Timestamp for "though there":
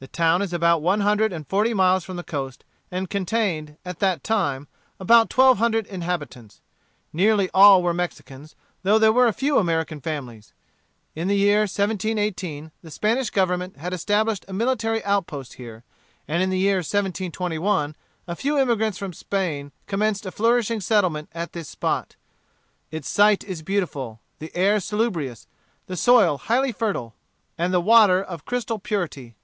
8.82-9.12